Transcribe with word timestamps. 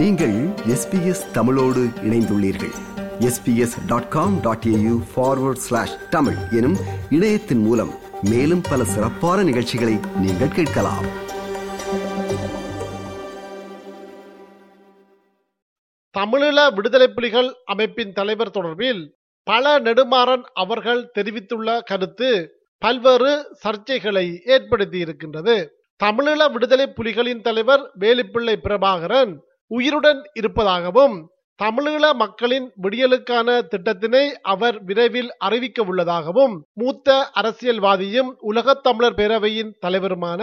நீங்கள் 0.00 0.34
எஸ்பிஎஸ் 0.74 1.30
தமிழோடு 1.32 1.80
இணைந்துள்ளீர்கள். 1.80 2.72
SBS 3.20 3.86
dot 3.86 4.08
com 4.08 4.40
dot 4.40 4.64
AU 4.66 5.02
forward 5.14 5.62
slash 5.64 6.08
Tamil 6.10 6.36
எனும் 6.50 6.76
இணையத்தின் 7.10 7.58
மூலம் 7.58 7.90
மேலும் 8.22 8.60
பல 8.70 8.84
சிறப்பான 8.84 9.42
நிகழ்ச்சிகளை 9.42 9.98
நீங்கள் 10.16 10.48
கேட்கலாம். 10.48 11.06
தமிழீழ 16.18 16.74
விடுதலை 16.74 17.08
புலிகள் 17.08 17.54
அமைப்பின் 17.64 18.12
தலைவர் 18.12 18.50
தொடர்பில் 18.50 19.10
பல 19.42 19.78
நெடுமாறன் 19.80 20.42
அவர்கள் 20.54 21.10
தெரிவித்துள்ள 21.10 21.80
கருத்து 21.80 22.54
பல்வேறு 22.78 23.58
சர்ச்சைகளை 23.64 24.38
ஏற்படுத்தி 24.44 24.98
இருக்கின்றது 24.98 25.84
தமிழீழ 26.04 26.52
விடுதலை 26.52 26.92
புலிகளின் 26.96 27.40
தலைவர் 27.40 27.90
வேலுப்பிள்ளை 27.98 28.56
பிரபாகரன் 28.64 29.48
உயிருடன் 29.74 30.20
இருப்பதாகவும் 30.32 31.16
தமிழீழ 31.60 32.04
மக்களின் 32.12 32.66
விடியலுக்கான 32.82 33.48
திட்டத்தினை 33.72 34.22
அவர் 34.42 34.76
விரைவில் 34.84 35.30
அறிவிக்க 35.38 35.82
உள்ளதாகவும் 35.82 36.54
மூத்த 36.74 37.08
அரசியல்வாதியும் 37.34 38.30
உலகத் 38.40 38.82
தமிழர் 38.82 39.14
பேரவையின் 39.14 39.72
தலைவருமான 39.86 40.42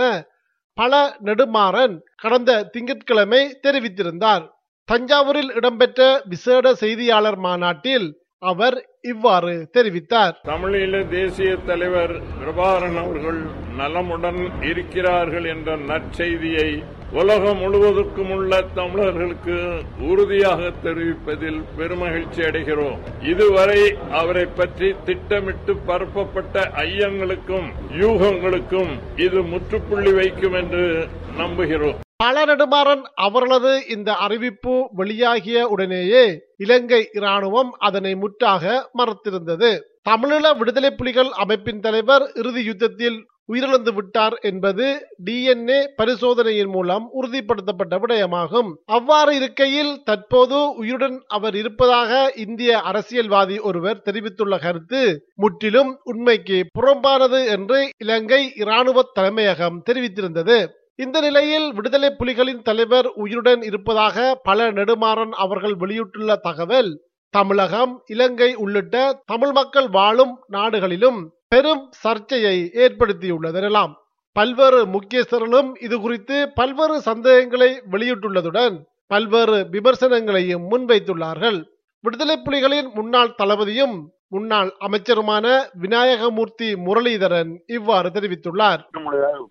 பல 0.77 0.94
நெடுமாறன் 1.23 1.95
கடந்த 2.16 2.52
திங்கட்கிழமை 2.63 3.41
தெரிவித்திருந்தார். 3.63 4.45
தஞ்சாவூரில் 4.90 5.52
இடம்பெற்ற 5.55 6.02
விசேட 6.30 6.75
செய்தியாளர் 6.75 7.38
மாநாட்டில் 7.38 8.08
அவர் 8.44 8.78
இவ்வாறு 9.02 9.53
தெரிவித்தார். 9.73 10.36
தமிழீழ 10.44 10.94
தேசிய 11.09 11.55
தலைவர் 11.55 12.14
பிரபாகரன் 12.39 13.00
அவர்கள் 13.03 13.41
நலமுடன் 13.78 14.41
இருக்கிறார்கள் 14.64 15.45
என்ற 15.45 15.78
நற்செய்தியை 15.89 16.69
உலகம் 17.11 17.58
முழுவதற்கும் 17.58 18.31
உள்ள 18.36 18.61
தமிழர்களுக்கு 18.61 19.83
உறுதியாக 20.00 20.72
தெரிவிப்பதில் 20.83 21.59
பெருமகிழ்ச்சி 21.77 22.41
அடைகிறோம். 22.41 22.97
இதுவரை 23.22 23.95
அவரை 24.11 24.45
பற்றி 24.45 24.95
திட்டமிட்டு 25.05 25.75
பரப்பப்பட்ட 25.78 26.72
ஐயங்களுக்கும் 26.75 27.67
யூகங்களுக்கும் 28.00 28.91
இது 29.16 29.41
முற்றுப்புள்ளி 29.41 30.11
வைக்கும் 30.11 30.53
என்று 30.53 31.08
நம்புகிறோம். 31.38 31.95
பல 32.16 32.45
நெடுமாறன் 32.45 33.03
அவர்களது 33.16 33.88
இந்த 33.88 34.13
அறிவிப்பு 34.13 34.89
வெளியாகிய 34.97 35.61
உடனேயே 35.61 36.53
இலங்கை 36.58 37.09
இராணுவம் 37.13 37.72
அதனை 37.80 38.16
முற்றாக 38.16 38.89
மறுத்திருந்தது. 38.97 39.80
தமிழீழ 40.09 40.58
விடுதலை 40.58 40.91
புலிகள் 40.91 41.30
அமைப்பின் 41.30 41.80
தலைவர் 41.80 42.31
இறுதி 42.33 42.63
யுத்தத்தில் 42.63 43.28
உயிரிழந்து 43.53 43.94
விட்டார் 43.94 44.36
என்பது 44.42 44.86
டிஎன்ஏ 45.26 45.80
பரிசோதனையின் 45.95 46.70
மூலம் 46.70 47.06
உறுதிப்படுத்தப்பட்ட 47.22 47.95
விடயமாகும். 47.98 48.70
அவ்வாறு 48.86 49.36
இருக்கையில் 49.36 50.02
தற்போது 50.03 50.76
உயிருடன் 50.76 51.23
அவர் 51.28 51.56
இருப்பதாக 51.56 52.31
இந்திய 52.36 52.81
அரசியல்வாதி 52.81 53.59
ஒருவர் 53.59 54.02
தெரிவித்துள்ள 54.02 54.58
கருத்து 54.58 55.25
முற்றிலும் 55.36 56.00
உண்மைக்கு 56.03 56.59
புறம்பானது 56.80 57.45
என்று 57.48 57.90
இலங்கை 57.98 58.53
இராணுவ 58.56 59.12
தலைமையகம் 59.14 59.81
தெரிவித்திருந்தது. 59.90 60.68
இந்த 60.95 61.20
நிலையில் 61.20 61.73
விடுதலை 61.73 62.09
புலிகளின் 62.20 62.62
தலைவர் 62.62 63.08
உயிருடன் 63.16 63.62
இருப்பதாக 63.62 64.40
பல 64.44 64.72
நெடுமாறன் 64.72 65.30
அவர்கள் 65.30 65.75
வெளியிட்டுள்ள 65.75 66.36
தகவல் 66.36 66.90
தமிழகம் 67.34 67.94
இலங்கை 68.06 68.56
உள்ளிட்ட 68.56 68.95
தமிழ் 69.25 69.52
மக்கள் 69.52 69.90
வாழும் 69.90 70.34
நாடுகளிலும் 70.48 71.20
பெரும் 71.52 71.84
சர்ச்சையை 72.03 72.56
ஏற்படுத்தியுள்ளதெல்லாம் 72.84 73.94
பல்வேறு 74.36 74.80
முக்கியஸ்தர்களும் 74.86 75.70
இது 75.86 75.95
குறித்து 76.00 76.38
பல்வேறு 76.56 76.95
சந்தேகங்களை 77.02 77.70
வெளியிட்டுள்ளதுடன் 77.92 78.75
பல்வேறு 79.12 79.57
விமர்சனங்களையும் 79.74 80.66
முன்வைத்துள்ளார்கள். 80.72 81.59
விடுதலை 82.03 82.36
புலிகளின் 82.46 82.90
முன்னாள் 82.97 83.38
தளபதியும் 83.41 83.96
முன்னாள் 84.36 84.69
அமைச்சருமான 84.88 85.46
விநாயகமூர்த்தி 85.84 86.69
முரளிதரன் 86.86 87.52
இவ்வாறு 87.78 88.09
தெரிவித்துள்ளார். 88.16 88.81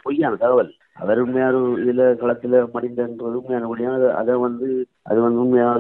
பொய்யான 0.03 0.35
தகவல். 0.43 0.71
அவர் 1.03 1.21
உண்மையான 1.23 1.57
இதுல 1.85 2.03
களத்துல 2.23 2.61
மடிந்தன்றது 2.75 3.39
உண்மையான 3.41 4.13
அதை 4.21 4.35
வந்து 4.47 4.69
அது 5.03 5.19
வந்து 5.21 5.41
உண்மையான 5.45 5.79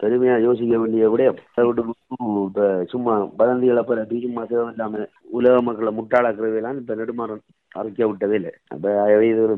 பெருமையா 0.00 0.36
யோசிக்க 0.44 0.74
வேண்டிய 0.82 1.08
விட்டு 1.10 1.26
இப்ப 2.46 2.62
சும்மா 2.92 3.12
வதந்திகளை 3.40 3.82
பரப்பி 3.90 4.16
சும்மா 4.24 4.42
இல்லாம 4.70 5.04
உலக 5.38 5.54
மக்களை 5.66 5.90
முட்டாளாக்குறதெல்லாம் 5.98 6.78
இப்ப 6.80 6.94
நெடுமாறன் 7.00 7.44
அறிக்க 7.80 8.00
விட்டதே 8.08 8.34
இல்லை. 8.38 8.50
அப்ப 8.74 8.90
இது 9.28 9.40
ஒரு 9.44 9.54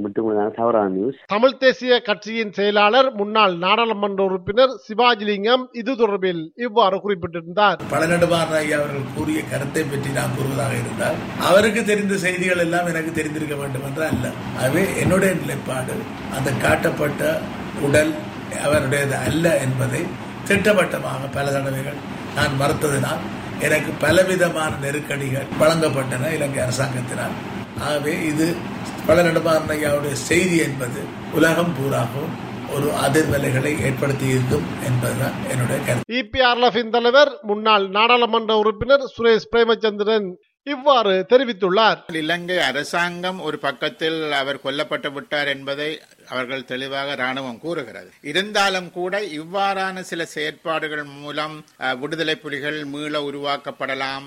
தவறான 0.59 0.91
நியூஸ் 0.97 1.19
தமிழ் 1.33 1.57
தேசிய 1.63 1.95
கட்சியின் 2.09 2.53
செயலாளர் 2.59 3.09
முன்னாள் 3.21 3.55
நாடாளுமன்ற 3.65 4.21
உறுப்பினர் 4.29 4.73
சிவாஜிலிங்கம் 4.87 5.65
இது 5.81 5.95
தொடர்பில் 6.03 6.43
இவ்வாறு 6.67 6.99
குறிப்பிட்டிருந்தார். 7.05 7.81
பழநடுமாறன் 7.95 8.59
ஐயா 8.61 8.79
அவர்கள் 8.81 9.13
கூறிய 9.17 9.43
கருத்தை 9.53 9.85
பற்றி 9.85 10.13
நான் 10.19 10.37
கூறுவதாக 10.37 10.75
இருந்தால் 10.83 11.19
அவருக்கு 11.49 11.83
தெரிந்த 11.91 12.17
செய்திகள் 12.27 12.65
எல்லாம் 12.67 12.91
எனக்கு 12.93 13.13
தெரிந்திருக்க 13.19 13.57
வேண்டும் 13.63 13.87
என்று 13.91 14.05
அல்ல. 14.13 14.27
ஆகவே 14.61 14.85
என்னுடைய 15.05 15.33
நிலைப்பாடு. 15.43 15.97
அந்த 16.39 16.53
காட்டப்பட்ட 16.65 17.35
உடல் 17.89 18.15
அவருடையது 18.67 19.17
அல்ல 19.27 19.47
என்பதை 19.67 20.03
திட்டவட்டமாக 20.49 21.27
பல 21.35 21.51
தடவைகள் 21.51 21.99
நான் 22.37 22.57
மறுத்ததினால் 22.61 23.23
எனக்கு 23.67 23.91
பலவிதமான 24.01 24.73
நெருக்கடிகள் 24.81 25.47
வழங்கப்பட்டன 25.61 26.33
இலங்கை 26.37 26.61
அரசாங்கத்தினால். 26.65 27.37
ஆகவே 27.81 28.15
இது 28.27 28.47
பல 29.07 29.23
ஐயாவுடைய 29.23 30.13
செய்தி 30.13 30.57
என்பது 30.57 31.01
உலகம் 31.33 31.73
பூராகவும் 31.77 32.35
ஒரு 32.75 32.89
அதிர்வலைகளை 33.05 33.73
ஏற்படுத்தி 33.87 34.27
இருக்கும் 34.27 34.67
என்பதுதான் 34.87 35.37
என்னுடைய 35.51 35.79
கருத்து. 35.85 36.15
இபிஆர்எஃபின் 36.21 36.93
தலைவர் 36.97 37.31
முன்னாள் 37.43 37.87
நாடாளுமன்ற 37.89 38.55
உறுப்பினர் 38.63 39.05
சுரேஷ் 39.15 39.51
பிரேமச்சந்திரன் 39.53 40.29
இவ்வாறு 40.73 41.13
தெரிவித்துள்ளார். 41.31 41.99
இலங்கை 42.21 42.57
அரசாங்கம் 42.69 43.41
ஒரு 43.49 43.57
பக்கத்தில் 43.65 44.17
அவர் 44.39 44.57
கொல்லப்பட்டு 44.65 45.11
விட்டார் 45.17 45.49
என்பதை 45.53 45.89
அவர்கள் 46.33 46.65
தெளிவாக 46.71 47.15
ராணுவம் 47.21 47.61
கூறுகிறது. 47.65 48.09
இருந்தாலும் 48.31 48.89
கூட 48.97 49.21
இவ்வாறான 49.41 50.03
சில 50.09 50.25
செயற்பாடுகள் 50.33 51.05
மூலம் 51.19 51.55
விடுதலை 52.01 52.35
புலிகள் 52.45 52.79
மீள 52.95 53.21
உருவாக்கப்படலாம் 53.29 54.27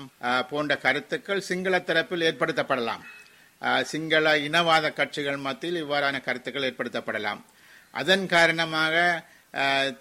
போன்ற 0.52 0.76
கருத்துக்கள் 0.84 1.42
சிங்கள 1.48 1.80
தரப்பில் 1.90 2.26
ஏற்படுத்தப்படலாம். 2.28 3.02
சிங்கள 3.92 4.32
இனவாத 4.46 4.92
கட்சிகள் 5.00 5.38
மத்தியில் 5.48 5.78
இவ்வாறான 5.82 6.22
கருத்துக்கள் 6.28 6.68
ஏற்படுத்தப்படலாம். 6.70 7.42
அதன் 7.94 8.24
காரணமாக 8.36 8.96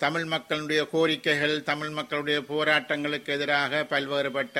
தமிழ் 0.05 0.27
மக்களுடைய 0.35 0.81
கோரிக்கைகள் 0.95 1.57
தமிழ் 1.69 1.93
மக்களுடைய 1.99 2.39
போராட்டங்களுக்கு 2.53 3.29
எதிராக 3.37 3.83
பல்வேறுபட்ட 3.93 4.57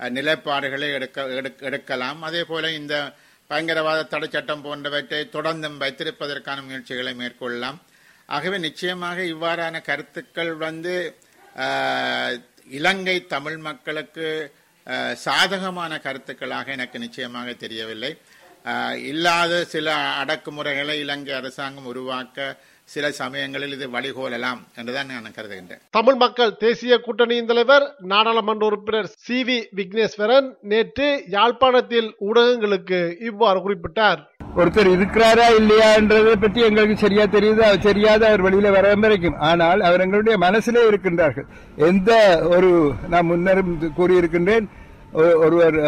நிலைப்பாடுகளை 0.00 0.92
எடுக்க 0.92 1.26
எடுக்க- 1.26 1.66
எடுக்கலாம். 1.66 2.22
அதே 2.22 2.44
போல 2.44 2.72
இந்த 2.72 3.12
பயங்கரவாத 3.46 4.02
தடை 4.02 4.28
சட்டம் 4.32 4.62
போன்றவற்றை 4.62 5.28
தொடர்ந்தும் 5.32 5.80
வைத்திருப்பதற்கான 5.80 6.62
முயற்சிகளை 6.62 7.14
மேற்கொள்ளலாம். 7.14 7.78
ஆகவே 8.26 8.58
நிச்சயமாக 8.58 9.20
இவ்வாறான 9.20 9.82
கருத்துக்கள் 9.82 10.54
வந்து 10.54 11.16
இலங்கை 12.68 13.26
தமிழ் 13.26 13.56
மக்களுக்கு 13.56 14.54
சாதகமான 15.14 15.96
கருத்துக்களாக 15.96 16.66
எனக்கு 16.66 16.98
நிச்சயமாக 16.98 17.52
தெரியவில்லை. 17.52 18.18
இல்லாத 18.96 19.64
சில 19.64 19.94
அடக்குமுறைகளை 19.94 20.98
இலங்கை 20.98 21.34
அரசாங்கம் 21.34 21.86
உருவாக்க 21.86 22.56
சில 22.90 23.10
சமயங்களில் 23.10 23.72
இது 23.72 23.88
வழிகோலலாம் 23.88 24.60
என்றுதான் 24.76 25.06
நான் 25.06 25.32
கருதுகின்றேன். 25.36 25.80
தமிழ் 25.90 26.14
மக்கள் 26.14 26.56
தேசிய 26.56 26.98
கூட்டணியின் 26.98 27.46
தலைவர் 27.46 27.94
நாடாளுமன்ற 27.98 28.66
உறுப்பினர் 28.66 29.06
சி. 29.06 29.44
வி. 29.44 29.64
விக்னேஸ்வரன் 29.76 30.54
நேற்று 30.62 31.24
யாழ்ப்பாணத்தில் 31.28 32.16
ஊடகங்களுக்கு 32.20 33.22
இவ்வாறு 33.22 33.70
குறிப்பிட்டார். 33.70 34.18
ஒருத்தர் 34.56 34.92
இருக்கிறாரா 34.92 35.42
இல்லையான்றதை 35.58 36.40
பற்றி 36.40 36.60
எங்களுக்கு 36.60 36.96
சரியா 36.96 37.22
தெரியுது? 37.22 37.60
அது 37.60 37.78
தெரியாது 37.78 38.26
அவர் 38.26 38.42
வெளியில 38.42 38.70
வர 38.70 38.94
வரைக்கும் 38.94 39.38
ஆனால் 39.38 39.80
அவர் 39.80 40.00
எங்களுடைய 40.00 40.38
மனசிலே 40.38 40.88
இருக்கின்றார்கள். 40.88 41.46
எந்த 41.76 42.38
ஒரு 42.50 42.92
நான் 43.08 43.30
முன்னரும் 43.30 43.90
கூறியிருக்கின்றேன் 43.98 44.66
ஒ- 45.12 45.38
ஒருவர் 45.38 45.80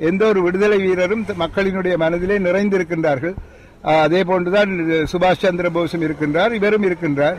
எந்த 0.00 0.26
ஒரு 0.26 0.42
விடுதலை 0.42 0.78
வீரரும் 0.78 1.24
மக்களினுடைய 1.38 1.96
மனதிலே 1.96 2.38
நிறைந்திருக்கின்றார்கள். 2.38 3.34
அதே 3.94 4.20
போன்றுதான் 4.28 4.70
சுபாஷ் 5.12 5.44
சந்திர 5.44 5.68
போஸும் 5.76 6.04
இருக்கின்றார் 6.06 6.52
இவரும் 6.58 6.86
இருக்கின்றார். 6.88 7.38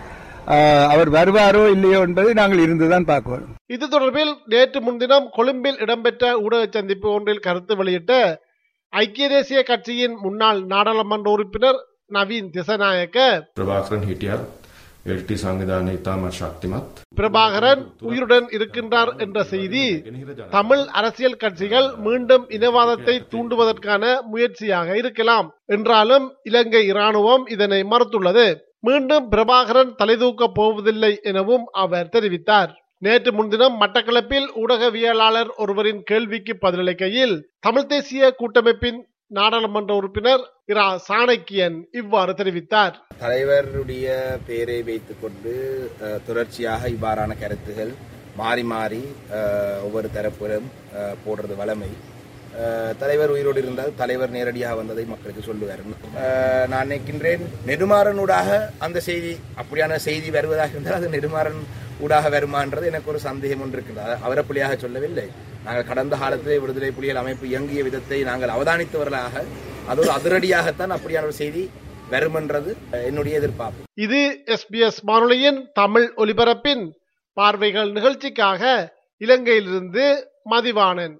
அவர் 0.93 1.09
வருவாரோ 1.15 1.63
இல்லையோ 1.75 1.97
என்பதை 2.07 2.31
நாங்கள் 2.39 2.61
இருந்துதான் 2.65 3.07
பார்க்கிறோம். 3.09 3.47
இது 3.75 3.85
தொடர்பில் 3.95 4.31
நேற்று 4.51 4.79
முன்தினம் 4.85 5.27
கொழும்பில் 5.37 5.81
இடம்பெற்ற 5.85 6.29
ஊடக 6.43 6.61
சந்திப்பு 6.75 7.07
ஒன்றில் 7.15 7.43
கருத்து 7.47 7.75
வெளியிட்ட 7.79 8.13
ஐக்கிய 8.93 9.27
தேசிய 9.33 9.61
கட்சியின் 9.71 10.15
முன்னாள் 10.25 10.61
நாடாளுமன்ற 10.73 11.29
உறுப்பினர் 11.35 11.79
நவீன் 12.17 12.49
திசநாயக்க 12.55 13.19
பிரபாகரன் 13.59 14.07
ஹெட்டியார் 14.11 14.45
எல்டி 15.07 15.35
சங்கிதான 15.35 15.91
சக்திமத். 16.39 16.97
பிரபாகரன் 17.15 17.85
உயிருடன் 18.01 18.45
இருக்கின்றார் 18.45 19.19
என்ற 19.19 19.43
செய்தி 19.43 20.03
தமிழ் 20.49 20.77
அரசியல் 20.77 21.35
கட்சிகள் 21.35 21.95
மீண்டும் 21.95 22.49
இனவாதத்தை 22.49 23.19
தூண்டுவதற்கான 23.31 24.21
முயற்சியாக 24.21 24.97
இருக்கலாம். 24.97 25.53
என்றாலும் 25.65 26.35
இலங்கை 26.43 26.85
இராணுவம் 26.85 27.47
இதனை 27.47 27.83
மறுத்துள்ளது. 27.83 28.55
மீண்டும் 28.79 29.31
பிரபாகரன் 29.31 29.95
தலைதூக்கப் 30.03 30.53
போவதில்லை 30.53 31.19
எனவும் 31.21 31.65
அவர் 31.71 32.09
தெரிவித்தார். 32.11 32.69
நேற்று 32.97 33.33
முன்தினம் 33.33 33.81
மட்டக்களப்பில் 33.81 34.47
ஊடகவியலாளர் 34.55 35.49
ஒருவரின் 35.57 36.03
கேள்விக்கு 36.03 36.57
பதிலளிக்கையில் 36.61 37.41
தமிழ்த் 37.59 37.89
தேசிய 37.89 38.35
கூட்டமைப்பின் 38.37 39.07
நாடாளுமன்ற 39.31 39.93
உறுப்பினர் 39.95 40.43
இரா 40.65 40.85
சாணக்கியன் 41.07 41.77
இவ்வாறு 41.91 42.33
தெரிவித்தார். 42.33 42.95
தலைவருடைய 43.19 44.05
பெயரை 44.47 44.81
வைத்துக் 44.81 45.21
கொண்டு 45.21 45.53
தொடர்ச்சியாக 46.27 46.89
இவ்வாறான 46.89 47.39
கருத்துகள் 47.39 47.91
மாறி 48.35 48.63
மாறி 48.63 49.01
ஒவ்வொரு 49.83 50.09
தரப்பிலும் 50.13 50.69
போடுறது 51.25 51.55
வளமை 51.55 51.89
அஹ், 52.59 52.93
தலைவர் 52.97 53.29
உயிரோடு 53.29 53.59
இருந்தால் 53.59 53.95
தலைவர் 53.95 54.29
நேரடியாக 54.29 54.75
வந்ததை 54.75 55.05
மக்களுக்கு 55.05 55.41
சொல்லுவார். 55.41 55.81
அஹ், 56.21 56.65
நான் 56.67 56.87
நினைக்கின்றேன் 56.87 57.43
நெடுமாறனூடாக 57.67 58.47
அந்த 58.79 58.99
செய்தி 58.99 59.33
அப்படியான 59.57 59.95
செய்தி 59.97 60.29
வருவதாக 60.29 60.71
இருந்தால் 60.71 60.93
அது 60.93 61.09
நெடுமாறன் 61.09 61.59
ஊடாக 61.99 62.29
வருமான்றது 62.29 62.85
எனக்கு 62.85 63.09
ஒரு 63.09 63.19
சந்தேகம் 63.19 63.61
ஒன்று 63.61 63.77
இருக்கின்றது. 63.77 64.07
அது 64.07 64.23
அவரை 64.23 64.43
சொல்லவில்லை. 64.79 65.27
நாங்கள் 65.67 65.89
கடந்த 65.89 66.15
காலத்திலே 66.15 66.57
விடுதலை 66.57 66.91
புலிகள் 66.91 67.21
அமைப்பு 67.23 67.45
இயங்கிய 67.47 67.83
விதத்தை 67.83 68.23
நாங்கள் 68.23 68.49
அவதானித்தவர்களாக 68.49 69.43
அது 69.89 70.01
ஒரு 70.03 70.11
அதிரடியாகத்தான் 70.17 70.93
அப்படியான 70.95 71.27
ஒரு 71.29 71.33
செய்தி 71.33 71.63
வருமென்றது 72.11 72.71
என்னுடைய 73.05 73.33
எதிர்பார்ப்பு. 73.39 73.81
இது 73.93 74.19
எஸ்பிஎஸ் 74.45 74.99
வானொலியின் 75.01 75.59
தமிழ் 75.73 76.07
ஒலிபரப்பின் 76.17 76.83
பார்வைகள் 77.33 77.91
நிகழ்ச்சிக்காக 77.91 78.61
இலங்கையிலிருந்து 79.21 80.05
மதிவாணன். 80.51 81.15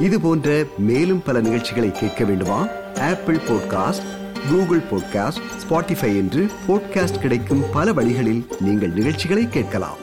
இது 0.00 0.20
போன்ற 0.20 0.48
மேலும் 0.90 1.22
பல 1.22 1.40
நிகழ்ச்சிகளை 1.40 1.90
கேட்க 1.92 2.24
வேண்டுமா? 2.24 2.60
Apple 3.08 3.40
podcast 3.48 4.06
Google 4.50 4.84
podcast 4.90 5.42
Spotify 5.62 6.12
என்று 6.22 6.44
பாட்காஸ்ட் 6.68 7.20
கிடைக்கும் 7.20 7.64
பல 7.72 7.92
வழிகளில் 7.92 8.46
நீங்கள் 8.60 8.96
நிகழ்ச்சிகளை 8.98 9.48
கேட்கலாம். 9.48 9.98